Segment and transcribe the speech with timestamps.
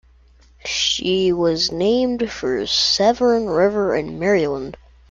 [0.65, 4.75] She was named for Severn River in Maryland.